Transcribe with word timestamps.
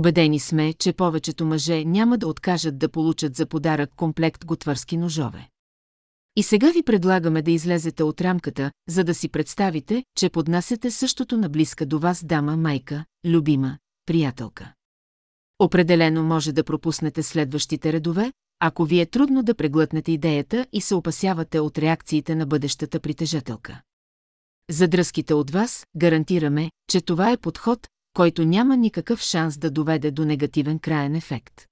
Обедени 0.00 0.38
сме, 0.38 0.72
че 0.72 0.92
повечето 0.92 1.46
мъже 1.46 1.84
няма 1.84 2.18
да 2.18 2.26
откажат 2.26 2.78
да 2.78 2.88
получат 2.88 3.36
за 3.36 3.46
подарък 3.46 3.90
комплект 3.96 4.44
готвърски 4.44 4.96
ножове. 4.96 5.48
И 6.36 6.42
сега 6.42 6.70
ви 6.70 6.82
предлагаме 6.82 7.42
да 7.42 7.50
излезете 7.50 8.02
от 8.02 8.20
рамката, 8.20 8.72
за 8.88 9.04
да 9.04 9.14
си 9.14 9.28
представите, 9.28 10.04
че 10.16 10.30
поднасяте 10.30 10.90
същото 10.90 11.36
на 11.36 11.48
близка 11.48 11.86
до 11.86 11.98
вас 11.98 12.24
дама, 12.24 12.56
майка, 12.56 13.04
любима, 13.26 13.78
приятелка. 14.06 14.72
Определено 15.58 16.22
може 16.22 16.52
да 16.52 16.64
пропуснете 16.64 17.22
следващите 17.22 17.92
редове, 17.92 18.32
ако 18.60 18.84
ви 18.84 19.00
е 19.00 19.06
трудно 19.06 19.42
да 19.42 19.54
преглътнете 19.54 20.12
идеята 20.12 20.66
и 20.72 20.80
се 20.80 20.94
опасявате 20.94 21.60
от 21.60 21.78
реакциите 21.78 22.34
на 22.34 22.46
бъдещата 22.46 23.00
притежателка. 23.00 23.80
За 24.70 24.88
дръзките 24.88 25.34
от 25.34 25.50
вас 25.50 25.86
гарантираме, 25.96 26.70
че 26.90 27.00
това 27.00 27.32
е 27.32 27.36
подход, 27.36 27.88
който 28.20 28.44
няма 28.44 28.76
никакъв 28.76 29.20
шанс 29.20 29.58
да 29.58 29.70
доведе 29.70 30.10
до 30.10 30.24
негативен 30.24 30.78
краен 30.78 31.14
ефект. 31.14 31.69